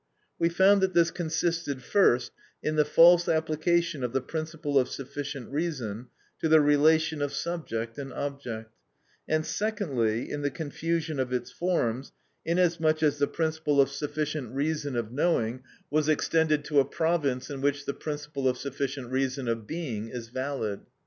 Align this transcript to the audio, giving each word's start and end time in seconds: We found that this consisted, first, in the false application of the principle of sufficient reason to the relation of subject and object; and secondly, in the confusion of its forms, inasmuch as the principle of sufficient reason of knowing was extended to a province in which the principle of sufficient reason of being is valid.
We 0.39 0.49
found 0.49 0.81
that 0.81 0.95
this 0.95 1.11
consisted, 1.11 1.83
first, 1.83 2.31
in 2.63 2.75
the 2.75 2.83
false 2.85 3.29
application 3.29 4.03
of 4.03 4.13
the 4.13 4.19
principle 4.21 4.79
of 4.79 4.89
sufficient 4.89 5.51
reason 5.51 6.07
to 6.39 6.49
the 6.49 6.59
relation 6.59 7.21
of 7.21 7.31
subject 7.31 7.99
and 7.99 8.11
object; 8.11 8.71
and 9.27 9.45
secondly, 9.45 10.31
in 10.31 10.41
the 10.41 10.49
confusion 10.49 11.19
of 11.19 11.31
its 11.31 11.51
forms, 11.51 12.13
inasmuch 12.43 13.03
as 13.03 13.19
the 13.19 13.27
principle 13.27 13.79
of 13.79 13.91
sufficient 13.91 14.55
reason 14.55 14.95
of 14.95 15.11
knowing 15.11 15.61
was 15.91 16.09
extended 16.09 16.65
to 16.65 16.79
a 16.79 16.85
province 16.85 17.51
in 17.51 17.61
which 17.61 17.85
the 17.85 17.93
principle 17.93 18.47
of 18.49 18.57
sufficient 18.57 19.11
reason 19.11 19.47
of 19.47 19.67
being 19.67 20.09
is 20.09 20.29
valid. 20.29 20.79